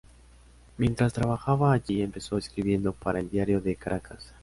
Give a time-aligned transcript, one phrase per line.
[0.77, 4.33] Mientras trabajaba allí empezó escribiendo para "El Diario de Caracas".